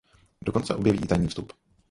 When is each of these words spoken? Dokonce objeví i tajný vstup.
Dokonce 0.45 0.75
objeví 0.75 0.99
i 1.03 1.07
tajný 1.07 1.27
vstup. 1.27 1.53